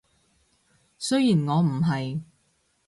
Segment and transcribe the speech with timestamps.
[0.97, 2.21] 雖然我唔係